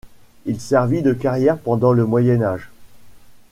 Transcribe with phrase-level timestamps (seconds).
[0.47, 2.71] Il servit de carrière pendant le Moyen Âge.